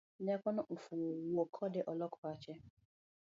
[0.25, 2.53] Nyakono ofuwo wuokode olok pache.